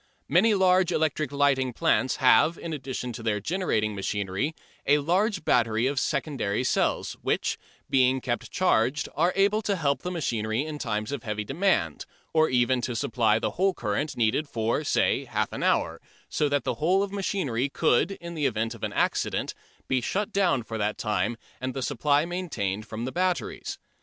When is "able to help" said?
9.35-10.01